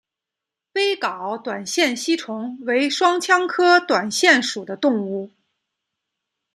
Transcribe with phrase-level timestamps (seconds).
[0.73, 5.29] 微睾短腺吸虫为双腔科短腺属的动物。